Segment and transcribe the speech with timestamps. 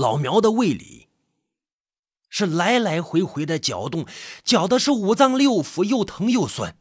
[0.00, 1.10] 老苗的胃里
[2.30, 4.06] 是来来回回的搅动，
[4.42, 6.78] 搅的是五脏六腑又疼又酸。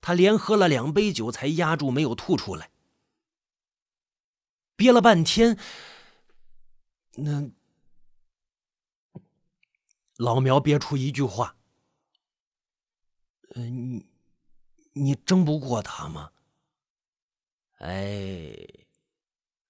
[0.00, 2.72] 他连喝了两杯酒，才压住没有吐出来。
[4.74, 5.56] 憋了半天，
[7.12, 7.48] 那
[10.16, 11.56] 老苗憋出一句话
[13.54, 14.04] ：“呃，你
[14.94, 16.32] 你争不过他吗？”
[17.78, 18.56] 哎，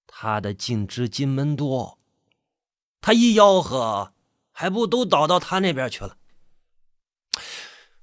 [0.09, 2.00] 他的尽知金门多，
[3.00, 4.12] 他一吆喝，
[4.50, 6.16] 还不都倒到他那边去了？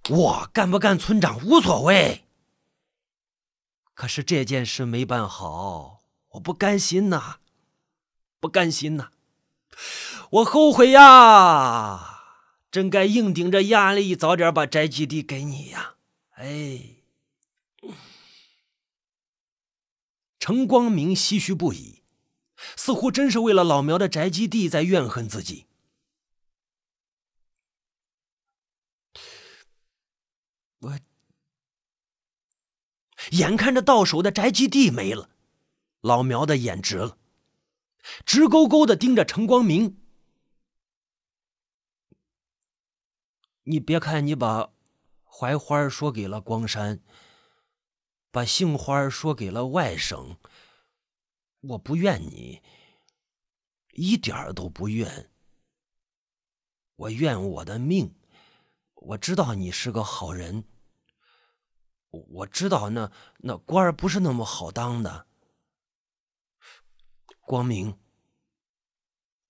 [0.10, 2.26] 我干不干村长无所谓，
[3.96, 7.38] 可是这件事没办好，我不甘心呐，
[8.40, 9.10] 不甘心呐，
[10.30, 15.96] 我后悔呀，真该硬顶着压力，早点把宅基地给你呀！
[16.36, 16.98] 哎，
[20.38, 21.95] 程光明唏嘘不已，
[22.76, 25.68] 似乎真是为了老苗的宅基地在怨恨自己。
[30.80, 31.00] 我
[33.32, 35.30] 眼看着到手的宅基地没了，
[36.02, 37.18] 老苗的眼直了，
[38.26, 40.00] 直勾勾的盯着程光明。
[43.64, 44.70] 你别看你把
[45.24, 47.02] 槐花说给了光山，
[48.30, 50.38] 把杏花说给了外甥，
[51.70, 52.62] 我不怨你，
[53.94, 55.32] 一点儿都不怨。
[56.96, 58.16] 我怨我的命。
[58.94, 60.64] 我知道你是个好人，
[62.10, 65.28] 我知道那那官儿不是那么好当的。
[67.42, 68.00] 光明，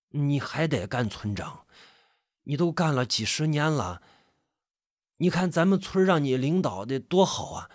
[0.10, 1.66] 你还得干村长，
[2.44, 4.02] 你都干了几十年了，
[5.18, 7.70] 你看咱们村让你领导的多好啊！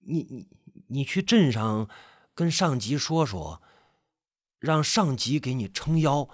[0.00, 0.48] 你你
[0.88, 1.88] 你去镇上
[2.36, 3.62] 跟上级说说，
[4.60, 6.28] 让上级给你撑腰。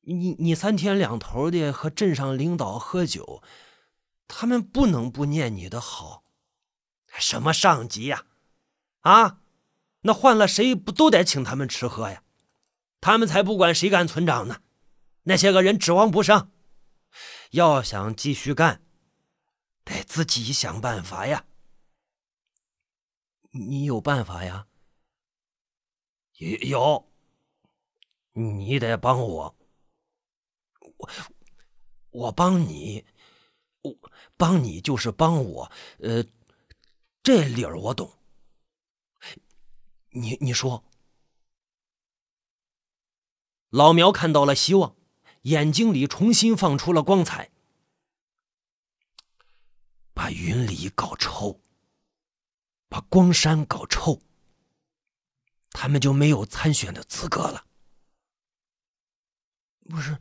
[0.00, 3.40] 你你三天两头的和镇上领导喝酒，
[4.26, 6.24] 他们不能不念你的好。
[7.18, 8.24] 什么上级呀？
[9.02, 9.38] 啊，
[10.00, 12.24] 那换了谁不都得请他们吃喝呀？
[13.00, 14.60] 他们才不管谁干村长呢。
[15.22, 16.50] 那些个人指望不上，
[17.52, 18.82] 要想继续干，
[19.84, 21.44] 得自己想办法呀。
[23.50, 24.66] 你有办法呀？
[26.38, 27.10] 有，
[28.32, 29.56] 你得帮我。
[30.96, 31.10] 我
[32.10, 33.04] 我帮你，
[33.82, 33.96] 我
[34.36, 36.24] 帮你就是帮我，呃，
[37.22, 38.12] 这理儿我懂。
[40.10, 40.84] 你你说，
[43.70, 44.96] 老苗看到了希望，
[45.42, 47.50] 眼睛里重新放出了光彩。
[50.14, 51.60] 把云里搞臭，
[52.88, 54.22] 把光山搞臭，
[55.70, 57.66] 他们就没有参选的资格了。
[59.88, 60.18] 不是。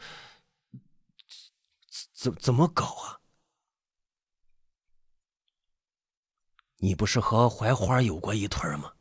[2.14, 3.22] 怎怎么搞啊？
[6.78, 8.94] 你不是和槐花有过一腿吗？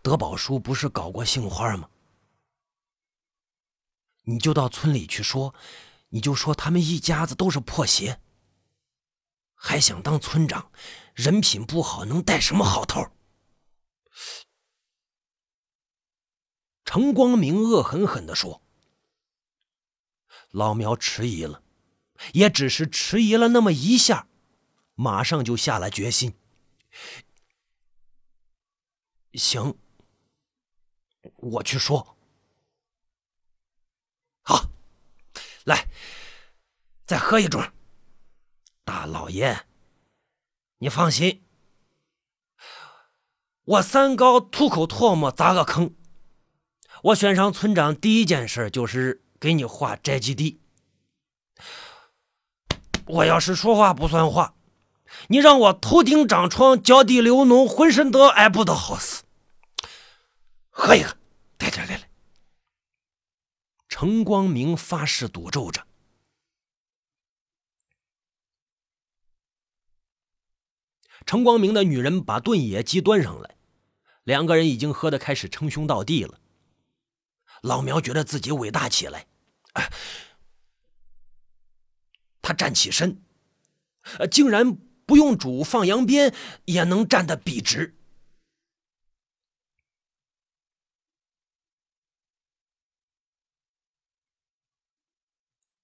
[0.00, 1.90] 德宝叔不是搞过杏花吗？
[4.22, 5.52] 你就到村里去说，
[6.10, 8.20] 你就说他们一家子都是破鞋，
[9.54, 10.70] 还想当村长，
[11.14, 13.10] 人品不好，能带什么好头？
[16.84, 18.60] 程光明恶狠狠的说。
[20.50, 21.62] 老苗迟疑了。
[22.32, 24.28] 也只是迟疑了那么一下，
[24.94, 26.32] 马上就下了决心。
[29.34, 29.76] 行，
[31.36, 32.16] 我去说。
[34.42, 34.70] 好，
[35.64, 35.88] 来，
[37.04, 37.72] 再喝一盅。
[38.84, 39.66] 大老爷，
[40.78, 41.42] 你放心，
[43.64, 45.94] 我三高吐口唾沫砸个坑。
[47.04, 50.60] 我选上村长第一件事就是给你划宅基地。
[53.06, 54.54] 我要是说话不算话，
[55.28, 59.22] 你让我头顶长疮、脚底流脓、浑身得癌，不得好死。
[60.70, 61.16] 喝一个，
[61.58, 62.10] 来来来来。
[63.88, 65.86] 程光明发誓赌咒着。
[71.26, 73.56] 程光明的女人把炖野鸡端上来，
[74.24, 76.38] 两个人已经喝得开始称兄道弟了。
[77.62, 79.26] 老苗觉得自己伟大起来。
[82.42, 83.22] 他站起身，
[84.30, 84.76] 竟然
[85.06, 86.34] 不用煮放羊鞭
[86.66, 87.96] 也能站得笔直。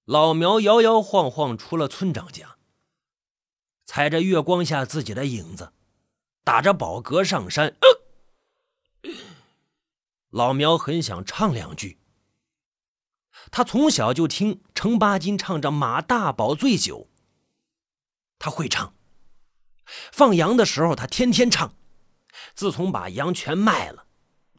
[0.04, 2.58] 老苗摇摇晃晃出了村长家，
[3.92, 5.72] 踩着月光下自己的影子，
[6.44, 7.74] 打着饱嗝上山。
[10.30, 11.98] 老苗很想唱两句。
[13.50, 16.98] 他从小就听程八斤唱着《马大宝醉酒》，
[18.38, 18.94] 他会唱。
[20.12, 21.74] 放羊的时候，他天天唱。
[22.54, 24.06] 自从把羊全卖了，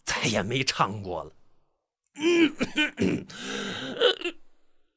[0.03, 1.31] 再也没唱过了。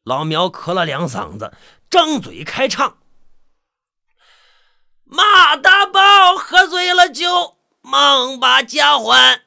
[0.03, 1.57] 老苗咳了两嗓子，
[1.89, 2.99] 张嘴开唱
[5.05, 9.43] ：“马大宝喝醉了酒，忙把家还。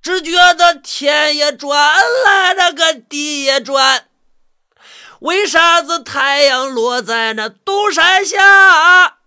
[0.00, 4.08] 只觉得天也转来，那个地也转。
[5.20, 9.18] 为啥子太阳落在那东山下，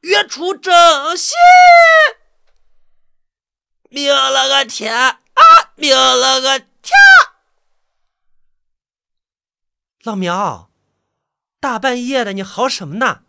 [0.00, 1.34] 月出正西？
[3.90, 5.18] 明了个天啊，
[5.74, 6.96] 明了个天！”
[10.04, 10.70] 老苗，
[11.58, 13.22] 大半夜的，你嚎什么呢？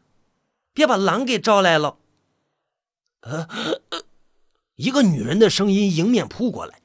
[0.78, 1.98] 别把狼给招来了！
[4.76, 6.84] 一个女人的声音迎面扑过来，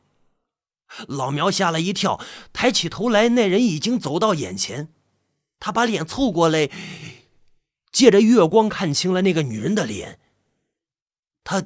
[1.07, 2.19] 老苗吓了一跳，
[2.55, 4.91] 抬起头来，那人已经走到眼前。
[5.59, 6.71] 他把脸凑过来，
[7.91, 10.19] 借着月光看清了那个女人的脸。
[11.45, 11.63] 他，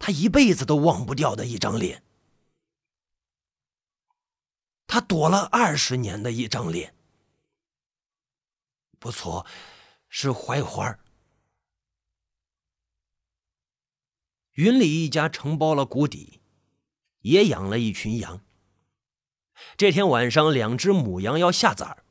[0.00, 2.02] 他一辈子都忘不掉的一张脸。
[4.88, 6.92] 他躲了二十年的一张脸，
[8.98, 9.46] 不错，
[10.16, 10.96] 是槐花
[14.52, 16.40] 云里一家承包了谷底，
[17.22, 18.40] 也养了一群羊。
[19.76, 22.04] 这天晚上，两只母羊要下崽儿，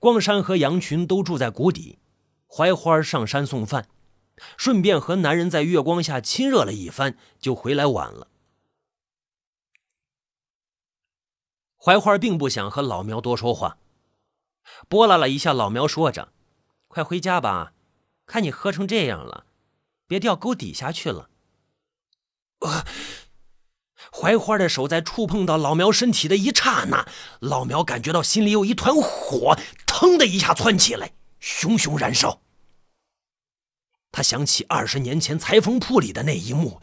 [0.00, 2.00] 光山和羊群都住在谷底。
[2.48, 3.88] 槐花上山送饭，
[4.56, 8.28] 顺便和男人在月光下亲热了一番，就回来晚了。
[11.76, 13.78] 槐花并不想和老苗多说话，
[14.88, 16.32] 拨拉了一下老苗，说着
[16.96, 17.74] ：“快回家吧，
[18.24, 19.44] 看你喝成这样了，
[20.06, 21.28] 别掉沟底下去了。”
[24.10, 27.06] 槐花的手在触碰到老苗身体的一刹那，
[27.40, 32.40] 老苗感觉到心里有一团火，腾的一下窜起来，熊熊燃烧。
[34.10, 36.80] 他想起二十年前裁缝铺里的那一幕。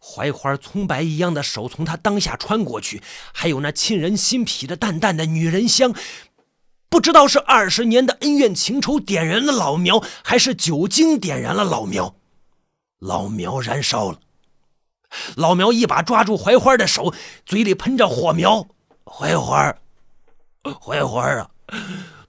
[0.00, 3.02] 槐花葱白一样的手从他裆下穿过去，
[3.34, 5.94] 还有那沁人心脾的淡淡的女人香，
[6.92, 12.16] 不知道是二十年的恩怨情仇点燃了老苗，还是酒精点燃了老苗。
[12.98, 14.18] 老苗燃烧了，
[15.34, 17.14] 老苗一把抓住槐花的手，
[17.46, 18.66] 嘴里喷着火苗
[19.08, 19.74] ：“槐花，
[20.82, 21.48] 槐花啊，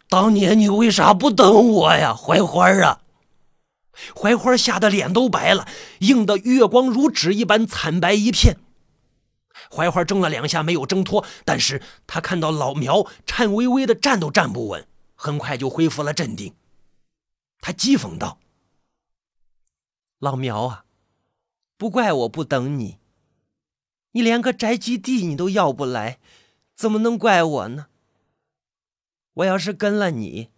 [0.07, 3.01] 当年你为啥不等我呀，槐花啊？”
[4.15, 5.67] 槐花吓得脸都白了，
[5.99, 8.55] 映得月光如纸一般惨白一片。
[9.75, 16.55] 槐花挣了两下没有挣脱，但是他看到老苗颤巍巍的站都站不稳，很快就恢复了镇定。
[17.59, 18.39] 他讥讽道
[20.19, 20.85] ：“老苗啊，
[21.77, 22.99] 不怪我不等你，
[24.11, 26.19] 你连个宅基地你都要不来，
[26.75, 27.87] 怎么能怪我呢？
[29.33, 30.49] 我要是跟了你……”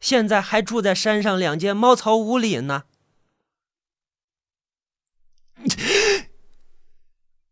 [0.00, 2.84] 现在还住在山上两间茅草屋里呢。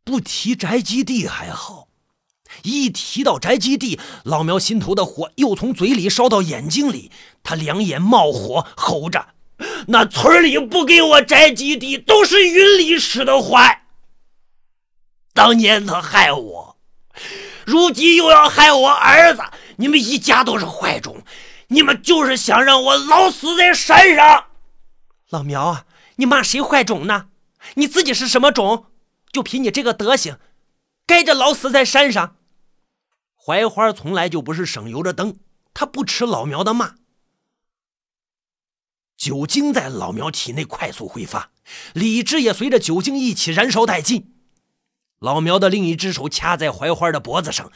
[0.04, 1.88] 不提宅基地还好，
[2.62, 7.10] 一提到宅基地，老苗心头的火又从嘴里烧到眼睛里，
[7.42, 9.28] 他两眼冒火，吼着
[9.88, 13.84] ：“那村里不给我宅基地，都是云里使的坏。
[15.32, 16.76] 当年他害我，
[17.64, 19.42] 如今又要害我儿子，
[19.76, 21.22] 你们一家都是坏种。”
[21.68, 24.44] 你们就是想让我老死在山上，
[25.30, 25.86] 老苗啊！
[26.16, 27.28] 你骂谁坏种呢？
[27.76, 28.88] 你自己是什么种？
[29.32, 30.38] 就凭你这个德行，
[31.06, 32.36] 该着老死在山上。
[33.34, 35.38] 槐花从来就不是省油的灯，
[35.74, 36.96] 他不吃老苗的骂。
[39.16, 41.50] 酒精在老苗体内快速挥发，
[41.94, 44.34] 理智也随着酒精一起燃烧殆尽。
[45.18, 47.72] 老苗的另一只手掐在槐花的脖子上，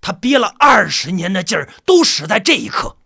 [0.00, 2.96] 他憋了二十年的劲儿都使在这一刻。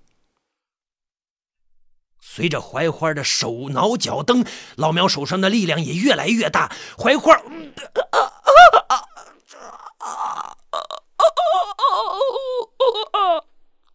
[2.35, 4.43] 随着槐花的手挠脚蹬，
[4.77, 7.39] 老苗手上的力量也越来越大，槐花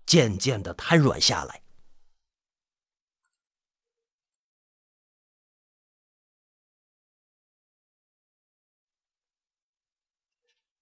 [0.06, 1.64] 渐渐的瘫软下来。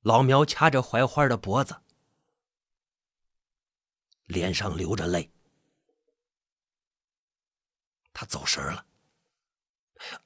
[0.02, 1.78] 老苗掐着槐花的脖子，
[4.26, 5.35] 脸上流着泪。
[8.16, 8.86] 他走神了。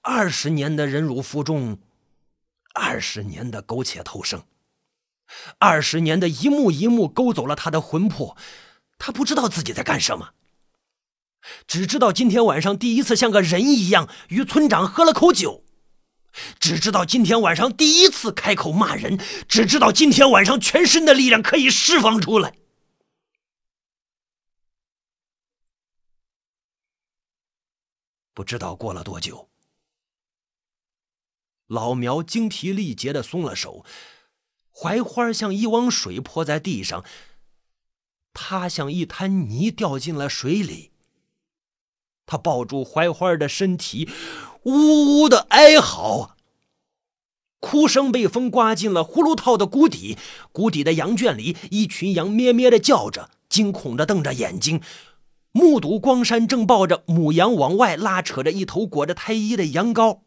[0.02, 1.80] 二十年的忍辱负重，
[2.74, 4.44] 二十年的苟且偷生，
[5.58, 8.38] 二十年的一幕一幕勾走了他的魂魄。
[9.00, 10.34] 他不知道自己在干什么，
[11.66, 15.64] 只知道今天晚上第一次像个人一样与村长喝了口酒。
[16.60, 19.18] 只知道今天晚上第一次开口骂人，
[19.48, 22.54] 只知道今天晚上全身的力量可以释放出来。
[28.40, 29.50] 不知道过了多久，
[31.68, 33.84] 老苗精疲力竭的松了手，
[34.72, 37.04] 槐花像一汪水泼在地上，
[38.32, 40.92] 他像一滩泥掉进了水里。
[42.26, 44.10] 他抱住槐花的身体，
[44.64, 46.38] 呜呜的哀嚎，
[47.60, 50.18] 哭声被风刮进了葫芦套的谷底。
[50.54, 54.82] 谷底的羊圈里，一群羊咩咩的叫着，惊恐的瞪着眼睛，
[55.52, 60.22] 目睹光山正抱着母羊往外拉扯着一头裹着胎衣的羊羔。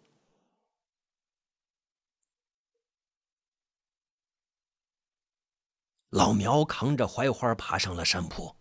[6.11, 8.57] 老苗扛着槐花爬上了山坡，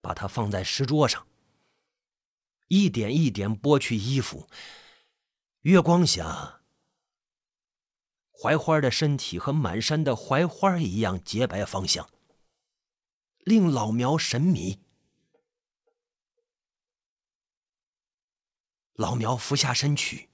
[0.00, 1.26] 把它放在石桌上。
[2.68, 4.48] 一点一点剥去衣服，
[5.62, 6.62] 月光下，
[8.30, 12.08] 槐花的身体和满山的槐花一样洁白芳香，
[13.40, 14.78] 令老苗神迷。
[19.00, 20.28] 老苗俯下身去，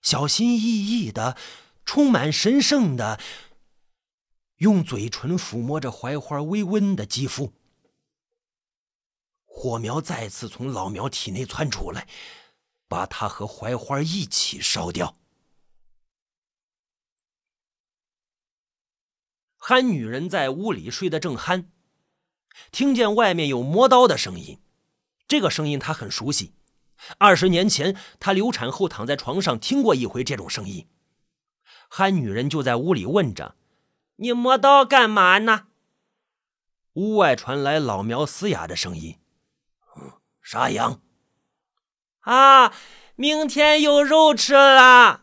[0.00, 1.36] 小心翼翼的、
[1.84, 3.20] 充满神圣的，
[4.56, 7.52] 用嘴唇抚摸着槐花微温的肌肤。
[9.44, 12.08] 火苗再次从老苗体内窜出来，
[12.88, 15.18] 把他和槐花一起烧掉。
[19.58, 21.66] 憨女人在屋里睡得正酣，
[22.72, 24.58] 听见外面有磨刀的声音，
[25.28, 26.55] 这个声音她很熟悉。
[27.18, 30.88] 二十年前，她流产后躺在床上听过一回这种声音。
[31.88, 33.56] 憨女人就在屋里问着
[34.16, 35.68] ：“你磨刀干嘛呢？”
[36.94, 39.18] 屋外传来老苗嘶哑的声音。
[40.42, 41.00] 杀羊
[42.20, 42.72] 啊！
[43.16, 45.22] 明天有肉吃了。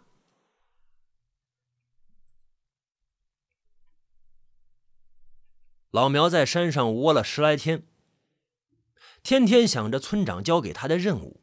[5.92, 7.86] 老苗在山上窝了十来天，
[9.22, 11.43] 天天想着村长交给他的任务，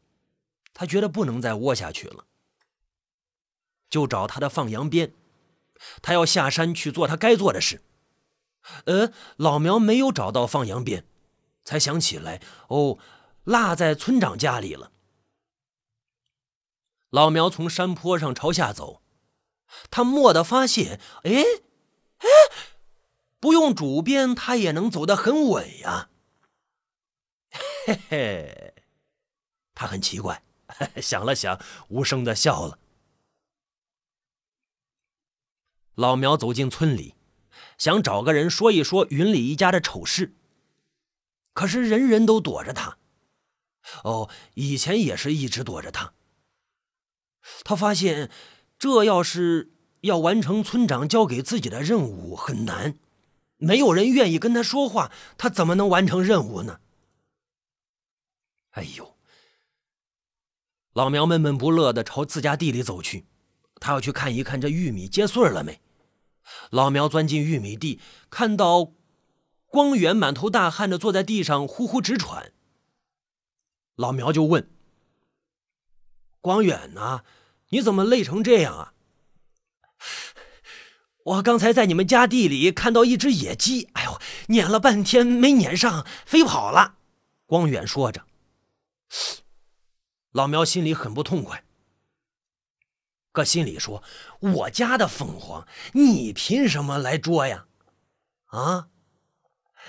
[0.80, 2.24] 他觉得不能再窝下去了，
[3.90, 5.12] 就找他的放羊鞭，
[6.00, 7.82] 他要下山去做他该做的事。
[8.86, 11.06] 呃，老苗没有找到放羊鞭，
[11.64, 12.98] 才想起来哦。
[13.44, 14.90] 落在村长家里了。
[17.10, 19.02] 老苗从山坡上朝下走，
[19.90, 21.44] 他蓦地发现，哎，
[22.20, 22.28] 哎，
[23.38, 26.08] 不用主鞭，他也能走得很稳呀。
[27.86, 28.74] 嘿嘿，
[29.74, 30.42] 他很奇怪，
[31.02, 32.78] 想了想，无声的笑了。
[35.94, 37.14] 老苗走进村里，
[37.76, 40.34] 想找个人说一说云里一家的丑事，
[41.52, 42.98] 可是人人都躲着他。
[44.04, 46.14] 哦，以前也是一直躲着他。
[47.64, 48.30] 他发现，
[48.78, 49.72] 这要是
[50.02, 52.98] 要完成村长交给自己的任务很难，
[53.56, 56.80] 没有人愿意跟他说话，他怎么能完成任务呢？
[58.70, 59.16] 哎呦！
[61.00, 63.24] 老苗闷闷不乐的朝自家地里走去，
[63.76, 65.80] 他要去看一看这玉米结穗了没。
[66.68, 68.92] 老苗钻进玉米地，看到
[69.64, 72.52] 光远满头大汗的坐在地上，呼呼直喘。
[73.96, 74.68] 老苗就问
[76.42, 77.22] ：“光远呢？
[77.70, 78.92] 你怎么累成这样啊？”
[81.24, 86.96] 我刚才在你们家地里看到一只野鸡，哎呦，撵了半天没撵上，飞跑了。
[87.46, 88.26] 光远说着，
[90.32, 91.64] 老苗心里很不痛快，
[93.32, 94.02] 可心里说
[94.40, 97.66] ：“我家的凤凰，你凭什么来捉呀？
[98.46, 98.90] 啊，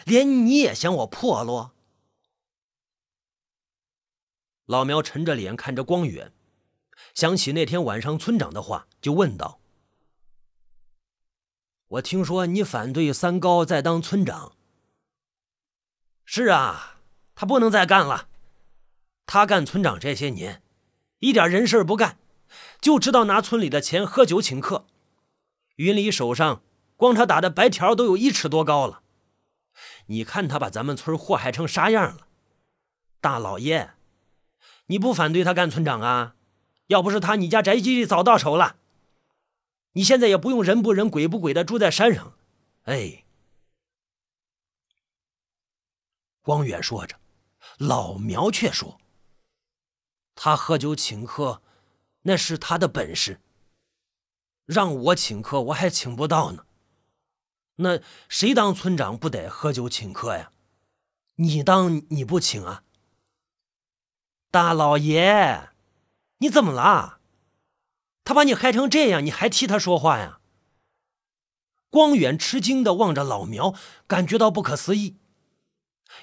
[0.06, 1.76] 连你也嫌我破落？”
[4.66, 6.34] 老苗沉着脸看着光远，
[7.14, 9.60] 想起那天晚上村长的话，就问道
[11.86, 14.56] ：“我听说你反对三高再当村长。
[16.26, 17.02] ”“是啊，
[17.36, 18.30] 他不能再干了。
[19.34, 20.62] 他干村长这些年，
[21.20, 22.18] 一点人事不干，
[22.82, 24.86] 就知道拿村里的钱喝酒请客。
[25.78, 26.62] 云里手上
[26.98, 29.04] 光他打的白条都有一尺多高了。
[30.08, 32.28] 你看他把咱们村祸害成啥样了，
[33.22, 33.92] 大老爷。”
[34.88, 36.36] 你不反对他干村长啊？
[36.88, 38.76] 要不是他，你家宅基地早到手了。
[39.94, 42.34] 你现在也不用人不人鬼不鬼的住在山上。
[42.84, 43.24] 哎，
[46.42, 47.16] 光远说着，
[47.78, 49.00] 老苗却说
[50.44, 51.62] ：“他喝酒请客，
[52.24, 53.40] 那是他的本事。
[54.66, 56.66] 让我请客，我还请不到呢。
[57.76, 60.52] 那谁当村长不得喝酒请客呀？
[61.36, 62.84] 你当你不请啊？”
[64.50, 65.70] 大老爷，
[66.40, 67.20] 你怎么了？
[68.24, 70.40] 他把你害成这样，你还替他说话呀？
[71.92, 73.76] 光远吃惊的望着老苗，
[74.08, 75.18] 感觉到不可思议，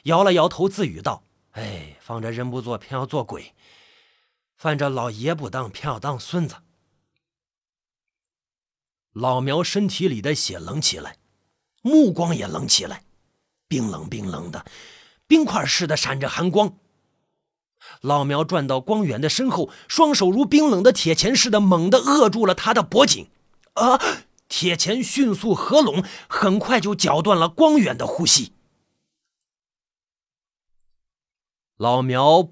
[0.03, 1.23] 摇了摇头，自语道
[1.55, 3.55] ：“哎，放着人不做，偏要做鬼；
[4.59, 6.57] 犯着老爷不当，偏要当孙子。”
[9.15, 11.17] 老苗身体里的血冷起来，
[11.81, 13.05] 目光也冷起来，
[13.69, 14.67] 冰冷冰冷的，
[15.27, 16.77] 冰块似的闪着寒光。
[18.01, 23.31] 老苗转到光远的身后，双手如冰冷的铁钳似的，猛地扼住了他的脖颈。
[23.75, 23.99] 啊！
[24.49, 28.53] 铁钳迅速合拢，很快就绞断了光远的呼吸。
[31.77, 32.49] 老苗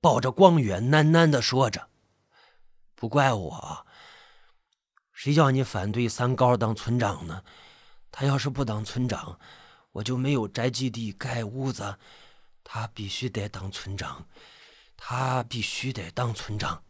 [0.00, 1.88] 抱着光远，喃喃的说着
[2.94, 3.86] ：“不怪我，
[5.12, 7.42] 谁叫你反对三高当村长呢？
[8.12, 9.38] 他要是不当村长，
[9.92, 11.98] 我就没有宅基地盖屋子。
[12.62, 14.26] 他必须得当村长，
[14.96, 16.82] 他必须得当村长。”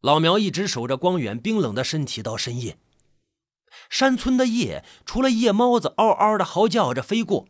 [0.00, 2.78] 老苗一直守着光远冰冷的身体到深夜。
[3.88, 7.48] 山村的夜，除了夜猫子嗷嗷的嚎叫着飞过，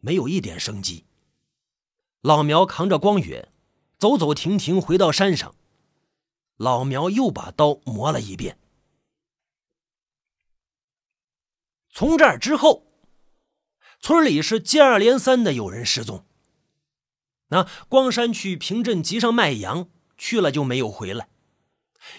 [0.00, 1.06] 没有一点生机。
[2.24, 3.52] 老苗扛着光远，
[3.98, 5.54] 走走停停回到山上。
[6.56, 8.58] 老苗又把刀磨了一遍。
[11.90, 12.86] 从这儿之后，
[14.00, 16.24] 村里是接二连三的有人失踪。
[17.48, 21.28] 那光山去平镇集上卖羊去了，就没有回来。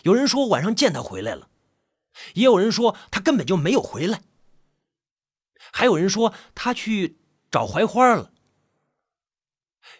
[0.04, 1.50] 有人说晚上见他回来了，
[2.36, 4.22] 也有人说他根本就没有回来，
[5.72, 7.18] 还有人说他去
[7.50, 8.34] 找槐花了。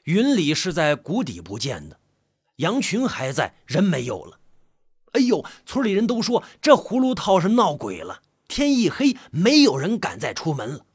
[0.06, 2.00] 云里是在谷底不见的，
[2.58, 4.40] 羊群还在，人没有了。
[5.14, 8.22] 哎呦，村里人都说这葫芦套是闹鬼了。
[8.48, 10.86] 天一黑，没有人敢再出门了。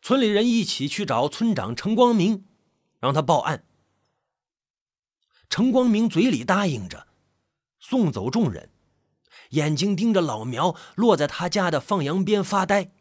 [0.00, 2.46] 村里人一起去找村长陈光明，
[2.98, 3.66] 让他报案。
[5.50, 7.08] 陈光明嘴里答应着，
[7.78, 8.70] 送走众人，
[9.50, 12.92] 眼睛盯着老苗落在他家的放羊鞭发呆。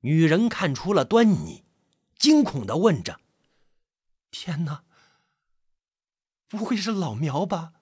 [0.00, 1.64] 女人看出了端倪，
[2.18, 3.20] 惊恐的问着
[4.32, 4.84] ：“天哪，
[6.48, 7.74] 不会是老苗吧？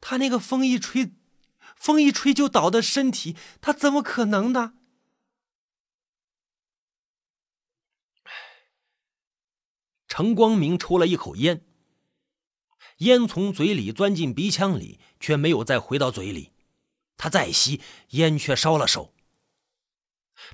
[0.00, 1.12] 他那个风一吹，
[1.76, 4.74] 风一吹就倒的身体，他怎么可能呢？”
[10.08, 11.64] 程光明抽了一口烟，
[12.98, 16.52] 烟从嘴里钻进鼻腔里，却没有再回到嘴里。
[17.16, 19.13] 他再吸，烟却烧了手。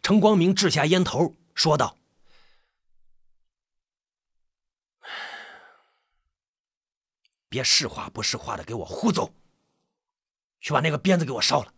[0.02, 1.98] 程光明掷下烟头，说道
[7.48, 9.34] ：“别是话不是话的，给我胡走！
[10.60, 11.74] 去把那个鞭子给我烧了。”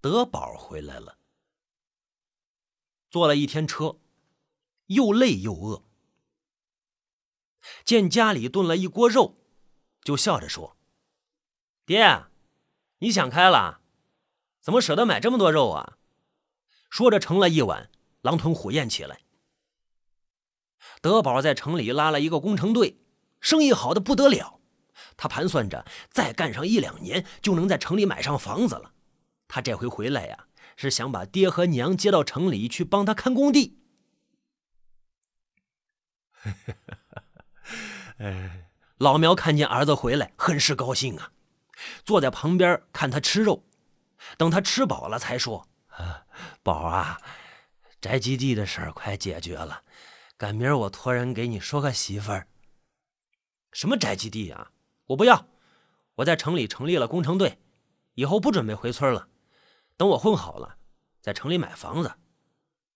[0.00, 1.18] 德宝回来了，
[3.10, 3.98] 坐了一天车，
[4.86, 5.82] 又累又饿。
[7.84, 9.36] 见家里炖了一锅肉，
[10.02, 10.76] 就笑着说
[11.88, 12.26] ：“爹，
[12.98, 13.80] 你想开了，
[14.60, 15.96] 怎么舍得买这么多肉啊？”
[16.90, 19.20] 说着盛了一碗，狼吞虎咽起来。
[21.00, 23.00] 德宝在城里拉了一个工程队，
[23.40, 24.60] 生意好的不得了。
[25.16, 28.92] 他盘算着再干上一两年，就能在城里买上房子了。
[29.48, 33.78] 他这回回来呀，是想把爹和娘接到城里去帮他看工地。
[38.18, 38.68] 哎，
[39.00, 41.32] 老苗看见儿子回来，很是高兴啊，
[42.04, 43.64] 坐在旁边看他吃肉，
[44.36, 45.68] 等他吃饱了才说
[46.62, 47.20] ：“宝啊，
[48.00, 49.82] 宅基地的事儿快解决了，
[50.36, 52.48] 赶明儿我托人给你说个媳妇儿。”
[53.72, 54.72] 什么宅基地啊？
[55.06, 55.46] 我不要！
[56.16, 57.58] 我在城里成立了工程队，
[58.14, 59.28] 以后不准备回村了。
[59.96, 60.78] 等我混好了，
[61.20, 62.14] 在城里买房子，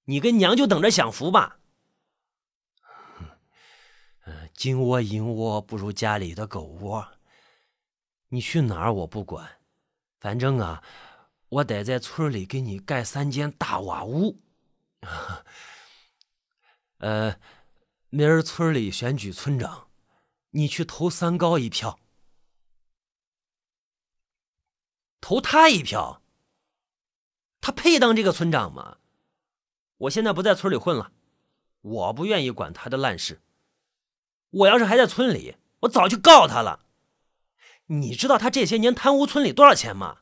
[0.04, 1.58] 你跟娘就等着享福吧。
[4.54, 7.08] 金窝银窝不如家里的狗窝。
[8.32, 9.60] 你去哪儿我不管，
[10.18, 10.82] 反正啊，
[11.50, 14.40] 我得在村里给你盖三间大瓦屋。
[16.96, 17.38] 呃，
[18.08, 19.88] 明儿村里选举村长，
[20.52, 21.98] 你去投三高一票，
[25.20, 26.22] 投他一票。
[27.60, 28.96] 他配当这个村长吗？
[29.98, 31.12] 我现在不在村里混了，
[31.82, 33.42] 我不愿意管他的烂事。
[34.48, 36.86] 我要是还在村里，我早就告他了。
[37.86, 40.18] 你知道他这些年贪污村里多少钱吗？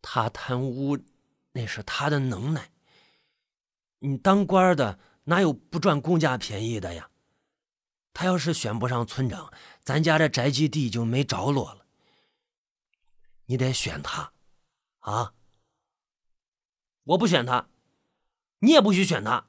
[0.00, 0.96] 他贪污，
[1.52, 2.70] 那是他的能耐。
[3.98, 7.10] 你当官的哪有不赚公家便宜的呀？
[8.14, 9.52] 他要是选不上村长，
[9.82, 11.86] 咱家这宅基地就没着落了。
[13.46, 14.32] 你得选他，
[15.00, 15.34] 啊！
[17.02, 17.68] 我不选他，
[18.60, 19.48] 你也不许选他。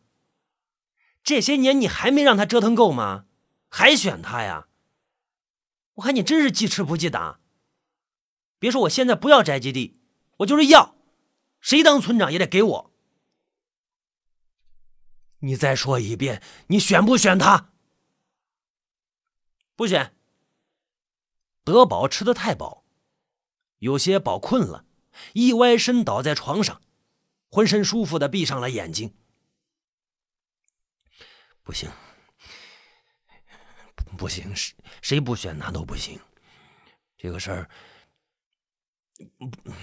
[1.24, 3.27] 这些年你还没让他折腾够吗？
[3.78, 4.70] 还选他呀？
[5.94, 7.40] 我看你真是记吃不记打。
[8.58, 10.02] 别说我现在不要宅基地，
[10.38, 10.96] 我就是要，
[11.62, 12.94] 谁当村长也得给我。
[15.42, 17.72] 你再说一遍，你选不选他？
[19.76, 20.18] 不选。
[21.64, 22.84] 德宝吃的太饱，
[23.78, 24.88] 有些饱困了，
[25.34, 26.82] 一歪身倒在床上，
[27.48, 29.14] 浑身舒服的闭上了眼睛。
[31.62, 31.92] 不行，
[34.18, 36.20] 不行，谁谁不选他都不行。
[37.16, 37.70] 这个事儿，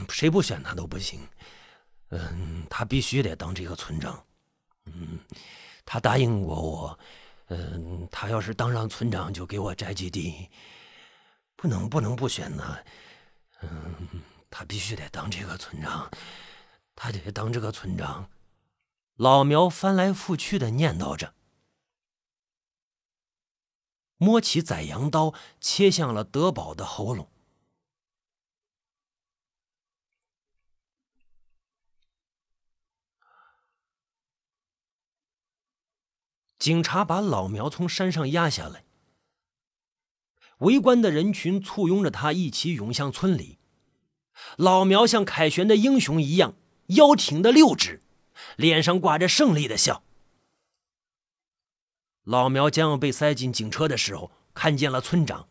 [0.08, 1.20] 谁不选他都不行。
[2.10, 4.22] 嗯，他必须得当这个村长。
[4.86, 5.18] 嗯，
[5.84, 6.98] 他答应过我，
[7.46, 10.50] 嗯，他要是当上村长，就给我宅基地。
[11.56, 12.78] 不能，不能不选呢。
[13.62, 13.94] 嗯，
[14.50, 16.10] 他必须得当这个村长，
[16.94, 18.28] 他得当这个村长。
[19.16, 21.34] 老苗翻来覆去的念叨着，
[24.16, 27.28] 摸起宰羊刀，切向了德宝的喉咙。
[36.58, 38.84] 警察把老苗从山上压下来，
[40.60, 43.58] 围观的人群簇拥着他一起涌向村里。
[44.56, 46.54] 老苗像凯旋的英雄一样，
[46.86, 48.00] 腰挺得溜直，
[48.56, 50.02] 脸上挂着胜利的笑。
[52.24, 55.46] 老苗将要被塞进警车的时候，看见了村长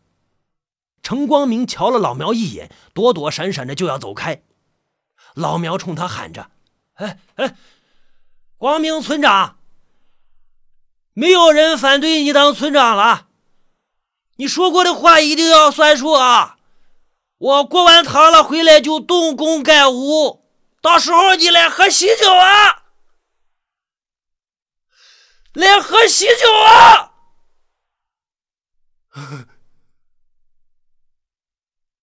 [1.02, 4.42] 程光明，瞧了老苗一眼，躲躲闪闪的就要走开。
[5.34, 6.50] 老苗冲他喊着
[6.94, 7.56] ：“哎哎，
[8.56, 9.58] 光明村长！”
[11.12, 13.28] 没有人反对你当村长了，
[14.36, 16.56] 你说过的话一定要算数啊！
[17.38, 20.44] 我过完堂了回来就动工盖屋，
[20.80, 22.83] 到时候你来喝喜酒啊！
[25.54, 27.12] 来喝喜酒啊！